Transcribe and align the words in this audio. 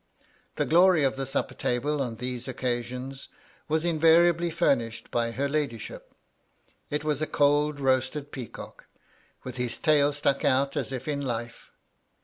The 0.55 0.65
glory 0.65 1.03
of 1.03 1.15
the 1.15 1.27
supper 1.27 1.53
table 1.53 2.01
on 2.01 2.15
these 2.15 2.47
occar 2.47 2.81
sions 2.81 3.27
was 3.67 3.85
invariably 3.85 4.49
furnished 4.49 5.11
by 5.11 5.29
her 5.29 5.47
ladyship: 5.47 6.11
it 6.89 7.03
was 7.03 7.21
a 7.21 7.27
cold 7.27 7.79
roasted 7.79 8.31
peacock, 8.31 8.85
with 9.43 9.57
his 9.57 9.77
tail 9.77 10.11
stuck 10.11 10.43
out 10.43 10.75
as 10.75 10.91
if 10.91 11.07
in 11.07 11.21
life. 11.21 11.69